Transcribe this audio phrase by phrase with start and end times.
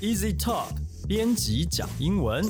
[0.00, 0.68] Easy Talk
[1.06, 2.42] 编辑讲英文。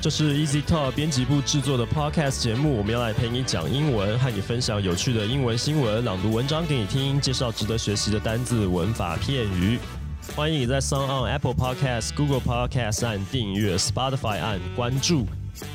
[0.00, 9.76] 这是 Easy Talk 编辑部制作的 Podcast 节目，我们要来陪你讲英文，和你分享有趣的英文新闻，朗读文章给你听，介绍值得学习的单字、文法、片语。
[10.36, 15.26] 欢迎你在 s o n on Apple Podcast、Google Podcast 按订阅，Spotify 按关注，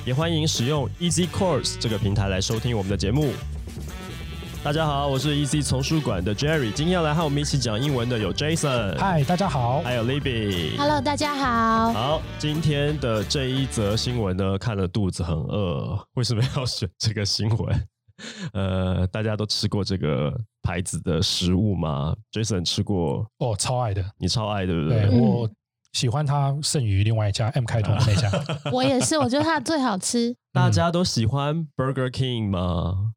[0.05, 3.33] 也欢迎使用 Easy Course 这个平台来收听我们的节目。
[4.63, 9.81] 大家好，我是 Easy 丛书馆的 Jerry，今天要来和我们一起讲英文的有 Jason，嗨，大家好。
[9.81, 10.75] 还有 Libby。
[10.77, 11.93] Hello，大家好。
[11.93, 15.97] 好，今天的这一则新闻呢，看了肚子很饿。
[16.15, 17.87] 为什么要选这个新闻？
[18.51, 25.17] 呃，大家都吃过这个牌子的食物吗？Jason 吃过，哦，超爱的，你超爱，对不对对？
[25.17, 25.49] 我
[25.93, 28.29] 喜欢它胜于另外一家 M 开头的那家。
[28.71, 30.35] 我也是，我觉得它最好吃。
[30.51, 33.13] 大家都喜欢 Burger King 吗？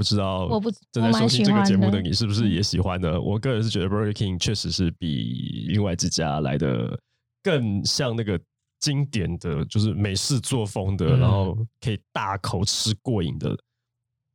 [0.00, 3.20] 不知道，我不正在收听这个节目的你是不是也喜欢呢？
[3.20, 6.98] 我个人是觉得 Burger King 确实是比另外几家来的
[7.42, 8.40] 更像那个
[8.78, 13.54] 经典的，就是美式作风的，嗯然后可以大口吃过瘾的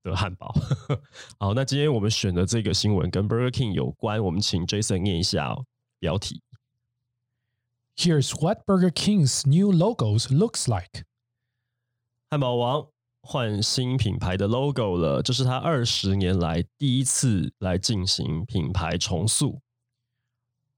[0.04, 0.54] 的汉堡。
[1.40, 5.66] 好，那今天我们选的这个新闻跟 Burger King 有关，我们请 Jason 念一下、哦、
[5.98, 6.44] 标题。
[7.98, 11.06] Here's what Burger King's new logos looks like.
[12.30, 12.88] 汉堡王
[13.26, 19.62] 换新品牌的 logo 了，这是他二十年来第一次来进行品牌重塑。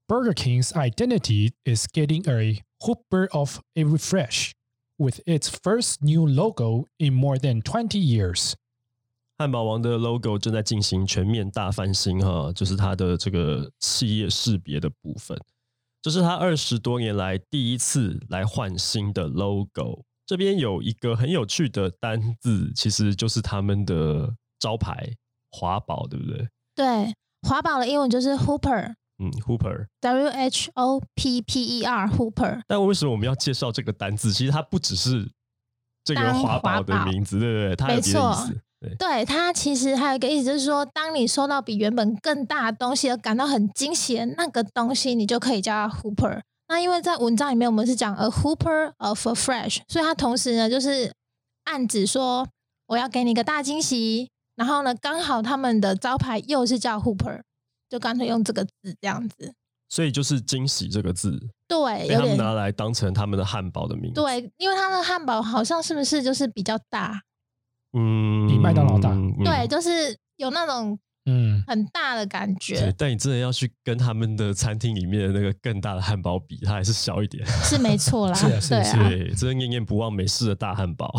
[0.06, 4.52] Burger King's identity is getting a whooper of a refresh
[4.96, 8.54] with its first new logo in more than 20 years.
[9.36, 15.38] 汉堡王的 logo 正在进行全面大翻新，哈，就是它的这个企业识别的部分。
[16.00, 20.04] 这是他二十多年来第一次来换新的 logo。
[20.28, 24.28] 这边有一个很有趣的单字，其实就是他们的
[24.60, 25.08] 招牌
[25.50, 26.46] 华宝，对不对？
[26.74, 27.14] 对，
[27.48, 32.60] 华宝的英文就是 Hooper，W 嗯，Hooper，W H O P P E R，Hooper。
[32.66, 34.30] 但为什么我们要介绍这个单字？
[34.30, 35.26] 其实它不只是
[36.04, 37.74] 这个当华宝的名字，对不对？
[37.76, 38.60] 它有别的意没思。
[38.80, 46.42] 对，对，它其实还有一个意思，就是说，当你收到比原本更大的东西而感到很惊喜的那个东西，你就可以叫它 Hooper。
[46.68, 51.12] 那因为在文章里面我们是讲 a Hooper of a fresh，所以它同时呢就是
[51.64, 52.46] 暗指说
[52.86, 57.40] 我要给你一个大惊喜，然后呢刚好他们的招牌又是叫 Hooper，
[57.88, 58.70] 就干脆用这个字
[59.00, 59.54] 这样子。
[59.90, 67.22] 所以就是“惊喜”这个字，对，被他们有点拿来当成他们的汉堡的名字。，对，因为他的汉堡好像是不是就是比较大？
[67.94, 70.98] 嗯，比麦当劳大嗯对，就是有那种
[71.30, 77.44] 嗯，很大的感对觉，，但你真的要去跟他们的餐厅里面的那个更大的汉堡比，它还是小一点。
[77.46, 78.32] 是没错啦。
[78.34, 81.12] 是啊是对啊，对，真的念念不忘美式的大汉堡。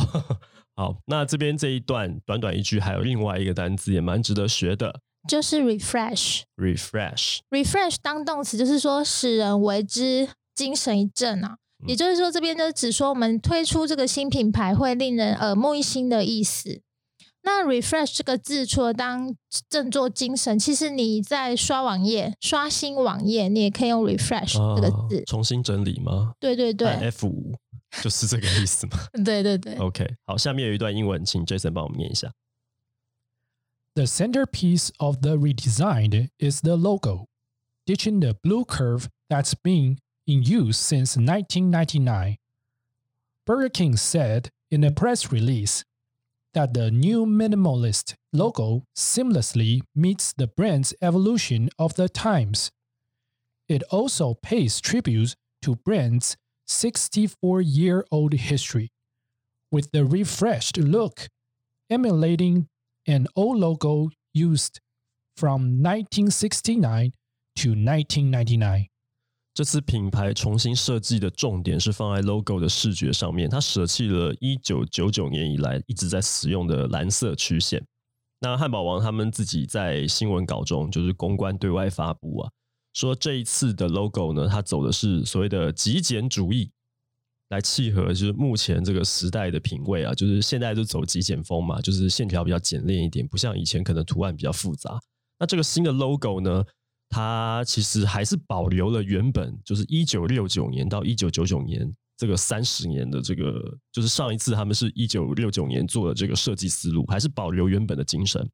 [0.75, 6.41] 好，那这边这一段短短一句，还有另外一个单词也蛮值得学的就是 refresh。
[6.57, 7.39] ，refresh。
[7.51, 16.81] refresh 当动词就是说使人为之精神一振啊，嗯也就是说这边就只说我们推出这个新品牌会令人耳目一新的意思。
[17.41, 19.35] 那 refresh 这个字除了当
[19.69, 25.23] 振作精神，其实你在刷网页、刷新网页，你也可以用 refresh 这个哦字。
[25.25, 26.33] 重新整理吗？
[26.39, 27.55] 对对对 F 五
[28.01, 28.97] 就是这个意思吗。
[29.25, 29.75] 对对对。
[29.77, 32.31] OK，好，下面有一段英文，请 Jason 帮我们念一下。
[33.95, 37.25] The centerpiece of the redesigned is the logo,
[37.85, 42.37] ditching the blue curve that's been in use since 1999.
[43.45, 45.81] Burger King said in a press release
[46.53, 52.71] that the new minimalist logo seamlessly meets the brand's evolution of the times.
[53.67, 58.89] It also pays tribute to brand's 64 year old history,
[59.71, 61.27] with the refreshed look
[61.89, 62.67] emulating
[63.07, 64.79] an old logo used
[65.35, 67.13] from 1969
[67.55, 68.87] to 1999.
[69.53, 77.85] 这次品牌重新设计的重点是放在 logo 的视觉上面，它舍弃了一九九九年以来一直在使用的蓝色曲线。
[78.39, 82.49] 那汉堡王他们自己在新闻稿中就是公关对外发布啊，
[82.93, 86.71] 说这一次的 logo 呢，它走的是所谓的极简主义，
[87.49, 94.97] 来契合就是目前这个时代的品味啊，就是现在就走极简风嘛，就是线条比较简练一点，不像以前可能图案比较复杂。
[95.37, 96.63] 那这个新的 logo 呢，
[97.09, 108.47] 它其实还是保留了原本就是一九六九年到一九九九年这个三十年的这个，就是上一次他们是一九六九年做的这个设计思路，还是保留原本的精神。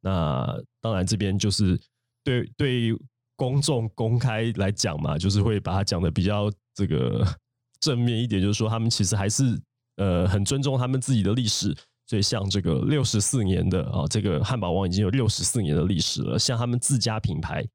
[0.00, 1.78] 那当然这边就是
[2.24, 2.96] 对对
[3.36, 7.26] 公众公开来讲嘛，就是会把它讲的比较这个
[7.80, 9.60] 正面一点，就是说他们其实还是
[9.96, 17.66] 呃很尊重他们自己的历史，所以像这个六十四年的啊，这个汉堡王已经有六十四年的历史了，像他们自家品牌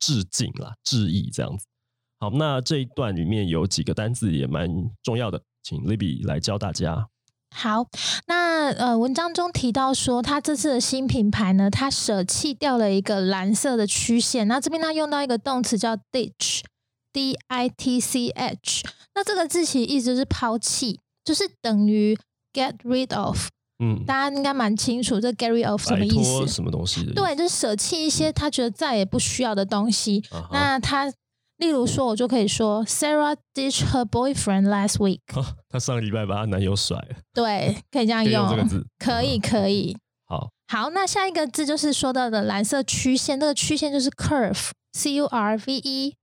[0.00, 1.66] 致敬啦，致意这样子。
[2.18, 4.68] 好，那这一段里面有几个单字也蛮
[5.02, 7.08] 重要的，请 Libby 来教大家。
[7.54, 7.86] 好，
[8.26, 14.46] 那呃，文章中提到说，他这次的新品牌呢，它舍弃掉了一个蓝色的曲线。
[14.46, 18.86] 那这边他用到一个动词叫 ditch，d i t c h。
[19.14, 22.16] 那这个字其实意思就是抛弃，就是等于
[22.52, 23.48] get rid of。
[23.80, 26.46] 嗯，大家应该蛮清楚这 rid of 什么意思？
[26.46, 27.12] 什么东西的？
[27.14, 30.22] 对，就是舍弃一些他觉得再也不需要的东西。
[30.52, 31.10] 那他，
[31.56, 35.20] 例如说，我就可以说，Sarah ditched her boyfriend last week。
[35.34, 39.96] 啊 她上个礼拜把她男友甩了，对，可以这样用，这个字，可以，嗯可以。
[40.26, 46.14] 好，好，那下一个字就是说到的蓝色曲线，这个曲线就是 curve，c u r v e。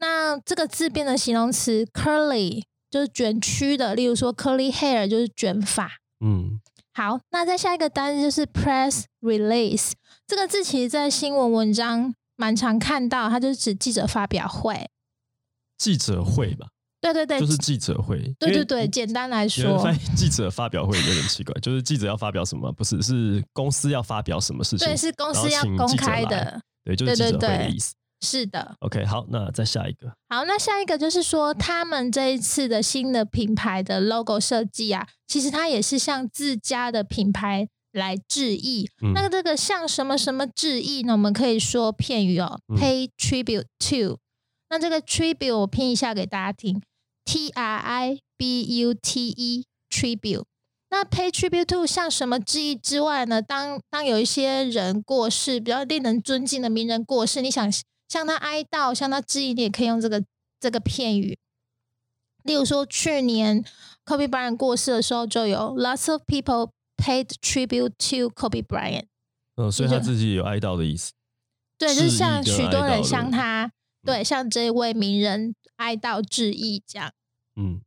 [0.00, 5.90] 那这个字变成形容词 curly，就是卷曲的，例如说 curly hair 就是卷发。
[6.24, 6.60] 嗯，
[7.00, 9.92] 好，那再下一个单字就是 press release，
[10.26, 14.86] 这个字其实在新闻文章蛮常看到，它就是指记者发表会。
[15.78, 16.66] 记者会吧，
[17.00, 19.82] 对对对，就是记者会，对对对，简单来说
[20.14, 22.70] 记者发表会有点奇怪，就是记者要发表什么？
[22.70, 24.86] 不是，是公司要发表什么事情？
[24.86, 27.94] 对，是公司要公开的，对，就是记者会对对对的意思。
[28.20, 28.76] 是的。
[28.80, 38.88] OK，好，那再下一个，好，那下一个就是说，他们这一次的新的品牌的 logo 设计啊，其实它也是向自家的品牌来致意。
[39.02, 41.14] 嗯那这个向什么什么致意呢？
[41.14, 44.18] 我们可以说片语哦、嗯 p a y tribute to。
[44.68, 46.80] 那这个 tribute 我拼一下给大家听
[47.24, 50.44] ，T R I B U T E tribute。
[50.90, 53.40] 那 pay tribute to 向什么致意之外呢？
[53.40, 57.70] 当当有一些人过世，比较令人尊敬的名人过世，你想
[58.10, 60.24] 向他哀悼、向他致意，你也可以用这个
[60.58, 61.38] 这个片语。
[62.42, 63.64] 例如说，去年
[64.04, 69.06] Kobe Bryant 过世的时候，就有 lots of people paid tribute to Kobe Bryant。
[69.54, 71.12] 嗯，所以他自己有哀悼的意思。
[71.78, 73.70] 对，就是向许多人向他，
[74.02, 77.12] 对，向这位名人哀悼致意，这样。
[77.54, 77.80] 嗯，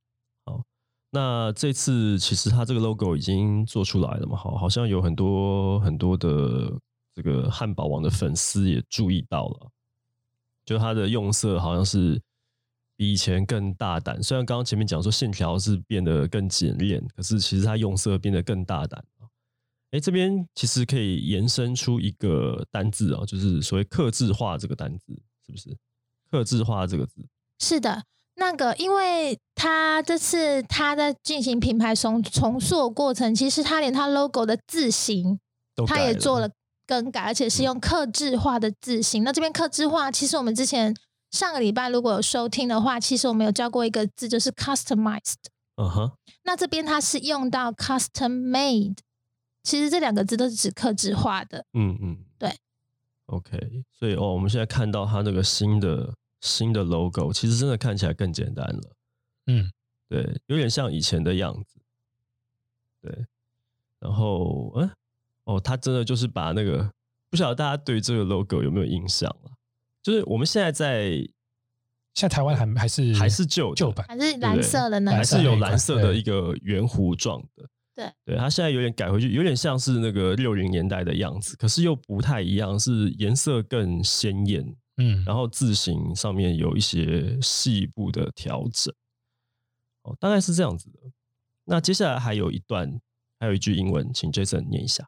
[0.46, 0.64] 好，
[1.12, 6.72] 那这次其实他这个 logo 已经做出来了嘛，好，好像有很多很多的
[7.14, 9.70] 这个汉堡王的粉丝也注意到了，
[10.66, 12.22] 就它的用色好像是
[12.96, 14.22] 比以前更大胆。
[14.22, 19.04] 虽然刚刚前面讲说线条是变得更简练，可是其实它用色变得更大胆。
[19.92, 25.14] 哎，这边其实可以延伸出一个单字哦，就是所谓克制化这个单字，
[25.46, 25.78] 是不是？
[26.32, 27.24] 克制化这个字，
[27.60, 28.04] 是的，
[28.38, 35.40] 那个，因为他这次他在进行品牌重重塑的过程，其实他连他 logo 的字形
[35.86, 36.50] 他也做了
[36.86, 39.24] 更改，而且是用克制化的字型。
[39.24, 40.96] 那这边克制化，其实我们之前
[41.32, 45.36] 上个礼拜如果有收听的话，其实我们有教过一个字，就是 customized。
[45.76, 46.12] 嗯哼。
[46.44, 48.98] 那这边它是用到 custom made，
[49.64, 51.66] 其实这两个字都是指克制化的。
[51.74, 52.54] 嗯嗯，对。
[53.28, 58.96] OK，所以哦，我们现在看到它那个新的新的 logo，其实真的看起来更简单了。
[59.48, 59.72] 嗯，
[60.10, 61.80] 对，有点像以前的样子。
[63.02, 63.26] 对，
[64.00, 64.92] 然后嗯，
[65.46, 66.92] 哦，他真的就是把那个
[67.30, 69.52] 不晓得大家对这个 logo 有没有印象了？
[70.02, 71.10] 就是我们现在在
[72.14, 75.12] 现在台湾还还是还是旧旧版，还是蓝色的呢？
[75.12, 77.68] 还是有蓝蓝色的一一个圆弧状的。
[77.96, 88.94] 对，对，它现在有点改回去，有点像是那个六零年代的样子，可是又不太一样，是颜色更鲜艳，嗯，然后字形上面有一些细部的调整。
[90.04, 91.00] 哦，大概是这样子的。
[91.66, 93.00] 那接下来还有一段，
[93.40, 95.08] 还有一句英文，请 Jason 念一下。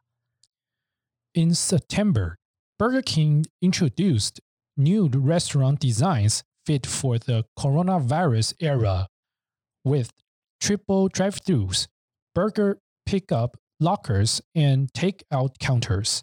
[1.35, 2.35] In September,
[2.77, 4.41] Burger King introduced
[4.75, 9.07] new restaurant designs fit for the coronavirus era
[9.83, 10.09] with
[10.59, 11.85] triple drive throughs,
[12.35, 16.21] burger pickup lockers, and takeout counters.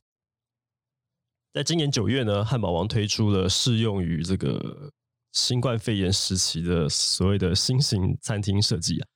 [1.54, 4.92] 在今年九月呢，汉堡王推出了适用于这个
[5.32, 9.08] 新冠肺炎时期的所谓的新型餐厅设计啊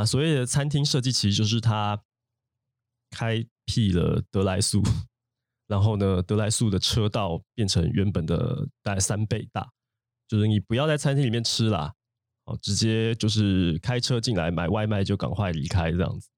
[0.00, 2.00] 啊，所谓的餐厅设计其实就是它
[3.10, 4.82] 开辟了德莱素，
[5.73, 9.67] 然后呢，德莱素的车道变成原本的大概三倍大，
[10.27, 11.91] 就是你不要在餐厅里面吃啦，
[12.45, 16.29] 哦，直接就是开车进来买外卖就赶快离开这样子，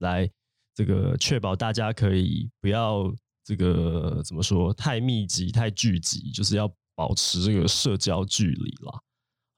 [0.00, 0.28] 来
[0.74, 3.08] 这个确保大家可以不要
[3.44, 9.00] 这个怎么说太密集、太聚集，就是要保持这个社交距离啦。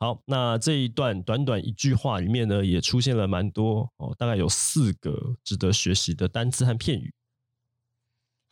[0.00, 7.10] 好，那这一段短短一句话里面呢，也出现了蛮多哦，大概有四个值得学习的单字和片语。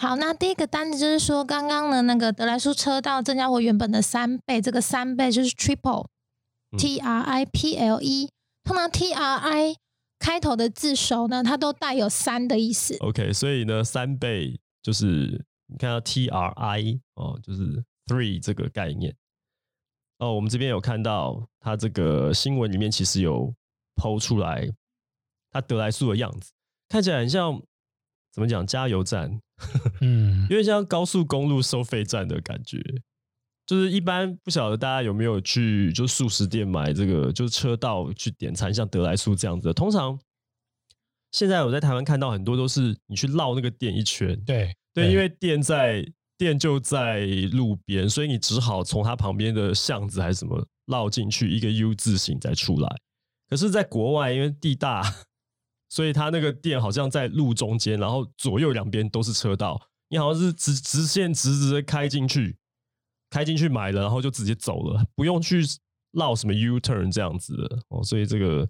[0.03, 8.29] 好，那第一个单子就是说，刚刚的那个德莱素车道增加我原本的三倍，这个三倍就是 triple，T 嗯 R I P L E。
[8.65, 9.77] 通常 T R I
[10.19, 12.97] 开头的字首呢，它都带有三的意思。
[12.99, 19.15] OK，所以呢，三倍就是你看到 T R I 哦，就是 three 这个概念。
[20.19, 23.55] 哦，我们这边有看到它这个新闻里面其实有
[23.95, 24.69] 剖出来
[25.53, 26.51] 它德莱素的样子，
[26.89, 27.63] 看起来很像
[28.33, 29.39] 怎么讲加油站，
[30.01, 32.83] 嗯有点像高速公路收费站的感觉。
[33.65, 39.73] 就是一般不晓得大家有没有去就素食店买这个，就是车道去点餐，像德莱素这样子的。
[39.73, 40.19] 通常
[41.31, 46.05] 现在我在台湾看到很多都是你去绕那个店一圈，对对，因为店在
[46.37, 47.21] 店就在
[47.53, 52.97] 路边，所以你只好从它旁边的巷子还是什么绕进去一个 U 字形再出来。
[53.49, 55.03] 可是，在国外因为地大，
[55.93, 62.57] 所以它那个店好像在路中间，然后左右两边都是车道，你好像是直直线直直的开进去，
[63.29, 65.63] 开进去买了，然后就直接走了，不用去
[66.13, 68.03] 绕什么 U turn 这样子的哦。
[68.03, 68.67] 所以这个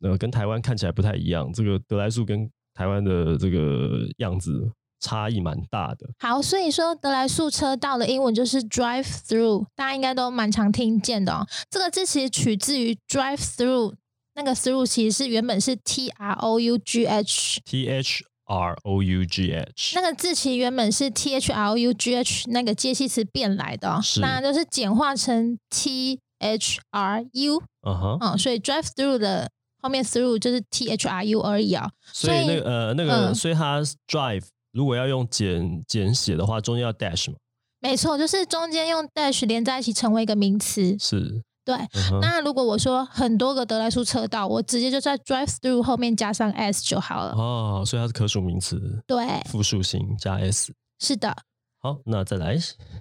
[0.00, 6.08] 呃跟台湾看起来不太一样，这个德莱素跟台湾的这个样子差异蛮大的。
[6.20, 11.46] 好，所以说德莱素车道的英文就是 drive through，大家应该都蛮常听见的哦。
[11.68, 13.94] 这个字其实取自于 drive through，
[14.34, 21.34] 那个 through 其实是原本是 T R O U G H，T H R O U G H，那个字其实原本是 T
[21.34, 30.38] H R O U G H 那个介系词变来的、那就是简化成 T H R U，嗯哼，嗯，所以 drive through 的后面 through
[30.38, 33.34] 就是 T H R U 而已啊、所以那个呃那个，嗯。
[33.34, 37.36] 所以它 drive 如果要用简简写的话，中间要 dash 嘛，
[37.80, 40.96] 没错，就是中间用 dash 连在一起成为一个名词。
[40.98, 47.32] 是，对，嗯，那如果我说很多个德莱素车道，我直接就在 drive through 后面加上 s 就好了。
[47.36, 50.72] 哦，所以它是可数名词，对，复数型加 s。
[50.98, 51.36] 是的。
[51.78, 52.56] 好，那再来，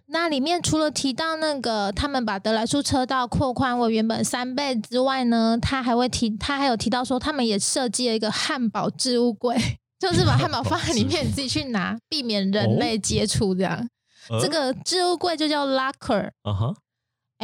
[0.07, 9.55] 那里面除了提到那个他们把德莱素车道扩宽为原本三倍之外呢，他还会提，他还有提到说他们也设计了一个汉堡置物柜，
[10.01, 13.87] 就是把汉堡放在里面，你自己去拿，避免人类接触这样。
[14.29, 16.73] 呃这个置物柜就叫 locker，L 啊哈，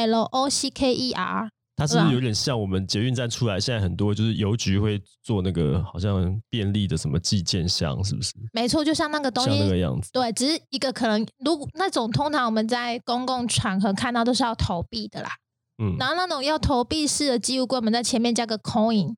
[0.06, 1.50] O C K E R。
[1.76, 8.34] 它是不是有点像我们捷运站出来，现在很多就是邮局会做那个好像便利的什么寄件箱，是不是？
[8.52, 10.10] 没错，就像那个东像那个，样子。
[10.12, 15.30] 对，只是一个可能，如果那种通常我们在公共场合看到都是要投币的啦，
[15.78, 19.14] 嗯，然后那种要投币式的寄物柜，我们在前面加个 coin，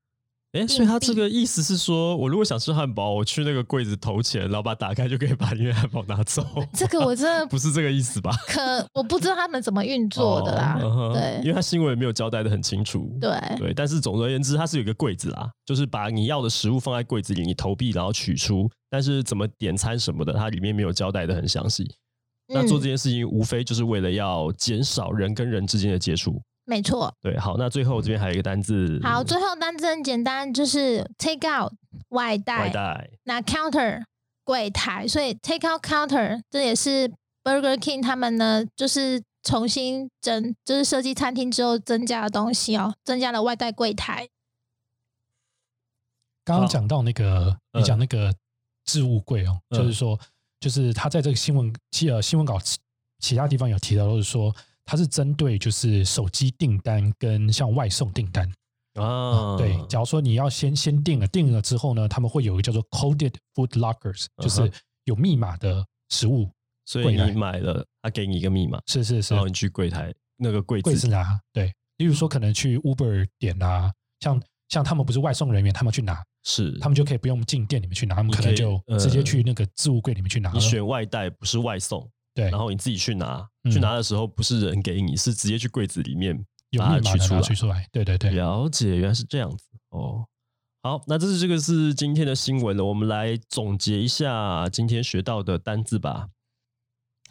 [0.53, 6.43] 哎，所以他这个意思是说，我如果想吃汉堡，我去那个柜子投钱，然后把它打开就可以把里面汉堡拿走。
[6.73, 8.31] 这个我真的不是这个意思吧？
[8.49, 8.61] 可
[8.95, 10.79] 我不知道他们怎么运作的啦。
[10.81, 13.15] 哦嗯哼因为他新闻也没有交代的很清楚。
[13.21, 21.87] 对对，但是总而言之，它是有一个柜子啦，就是把你要的食物放在柜子里，你投币然后取出，但是怎么点餐什么的，它里面没有交代的很详细。
[22.51, 26.41] 那做这件事情，无非就是为了要减少人跟人之间的接触。
[26.69, 27.11] 没错。
[27.19, 31.73] 对，好，那最后这边还有一个单字，好，最后单字很简单，就是 take out
[32.09, 34.03] 外带，外带，那 counter
[34.43, 37.11] 柜台，所以 take out counter 这也是
[37.43, 44.29] Burger King 他们呢，就是重新增，就是设计餐厅之后增加的东西哦，增加了外带柜台。
[46.45, 47.81] 刚刚讲到那个，嗯。
[47.81, 48.33] 你讲那个
[48.85, 49.79] 置物柜哦，嗯。
[49.79, 50.19] 就是说，
[50.59, 52.77] 就是他在这个新闻其呃新闻稿其
[53.19, 54.55] 其他地方有提到，就是说
[54.89, 58.51] 它是针对就是手机订单跟像外送订单。
[58.96, 64.69] 啊，对，假如说你要先先订了，订了之后呢，他们会有一个叫做 coded food lockers，就是
[65.05, 66.50] 有密码的食物，
[66.88, 69.36] 所以你买了，他给你一个密码，是是是。
[69.36, 76.75] 然，后你去柜台那个柜子柜子拿，对，例如说可能去 Uber 点啊，像像他们不是外送人员，他们去拿，是。
[76.79, 80.51] 他们就可以不用进店里面去拿，他们可能就呃直接去那个置物柜里面去拿。
[80.51, 87.41] 你选外带不是外送，对，然后你自己去拿，嗯去拿的时候不是人给你，是直接去柜子里面有把它取出来。
[87.41, 90.25] 取出来，对对对，了解，原来是这样子哦。
[90.81, 96.29] 好，那这是这个是今天的新闻了，我们来总结一下今天学到的单字吧。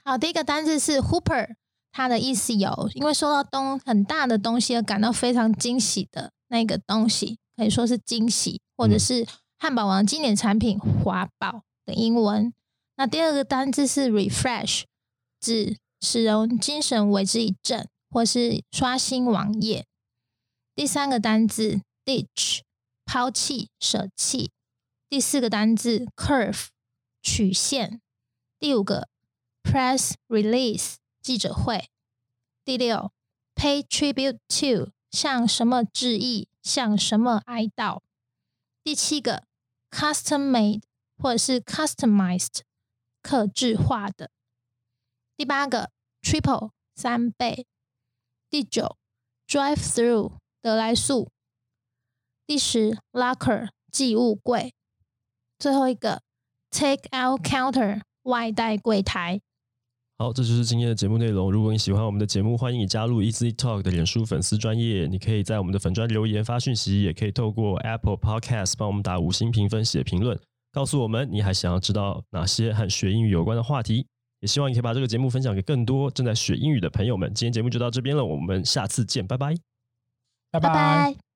[0.04, 1.54] 好，第一个单字是 Hooper，
[1.90, 9.26] 它的意思有因为收到东很大的东西而感到非常惊喜的那个东西，可以说是惊喜，或者嗯是
[9.58, 12.52] 汉堡王经典产品华宝的英文。
[12.96, 14.82] 那第二个单字是 refresh，
[15.40, 19.86] 指使人精神为之一振，或是刷新网页。
[20.74, 22.60] 第三个单字 ditch，
[23.04, 24.50] 抛弃、舍弃。
[25.08, 26.66] 第四个单字 curve，
[27.22, 28.00] 曲线。
[28.58, 29.08] 第五个
[29.62, 31.88] press release 记者会。
[32.64, 33.12] 第六
[33.54, 38.02] ，pay tribute to 向什么致意，向什么哀悼。
[38.84, 39.44] 第七个
[39.90, 40.82] ，custom made
[41.16, 42.60] 或者是 customized
[43.22, 44.30] 克制化的。
[45.38, 45.90] 第八个
[46.20, 47.64] ，triple 三倍。
[48.50, 48.96] 第九
[49.46, 51.30] ，drive through 得来速。
[52.44, 54.74] 第十，locker 寄物柜。
[55.56, 56.22] 最后一个
[56.72, 59.40] take out counter 外带柜台。
[60.18, 61.52] 好，这就是今天的节目内容。
[61.52, 65.06] 如果你喜欢我们的节目，欢迎你加入 Easy Talk 的脸书粉丝专业。
[65.06, 70.36] 你可以在我们的粉专留言发讯息，也可以透过 Apple Podcast 帮我们打五星评分、写评论，
[70.72, 74.08] 告诉我们你还想要知道哪些和学英语有关的话题。
[74.40, 77.32] 也希望你可以把这个节目分享给更多正在学英语的朋友们。
[77.34, 79.54] 今天节目就到这边了，我们下次见，拜拜。
[80.50, 81.27] 拜拜拜。